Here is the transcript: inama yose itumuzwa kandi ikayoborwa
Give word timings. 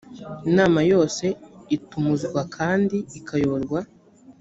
inama 0.49 0.79
yose 0.91 1.25
itumuzwa 1.75 2.41
kandi 2.55 2.97
ikayoborwa 3.19 3.79